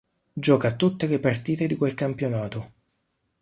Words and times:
Gioca 0.33 0.71
tutte 0.73 1.05
le 1.05 1.19
partite 1.19 1.67
di 1.67 1.75
quel 1.75 1.93
campionato. 1.93 2.71